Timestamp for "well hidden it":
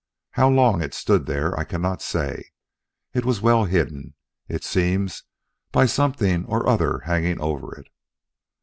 3.43-4.63